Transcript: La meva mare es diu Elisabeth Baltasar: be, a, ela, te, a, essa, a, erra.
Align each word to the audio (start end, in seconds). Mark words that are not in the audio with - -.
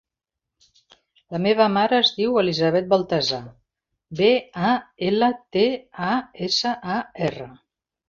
La 1.35 1.41
meva 1.43 1.67
mare 1.73 1.99
es 2.05 2.09
diu 2.15 2.39
Elisabeth 2.43 2.89
Baltasar: 2.95 3.43
be, 4.23 4.33
a, 4.73 4.75
ela, 5.13 5.33
te, 5.59 5.71
a, 6.11 6.13
essa, 6.51 6.77
a, 6.99 7.01
erra. 7.33 7.53